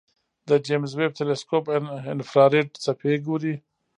[0.49, 1.65] د جیمز ویب تلسکوپ
[2.11, 3.55] انفراریډ څپې ګوري.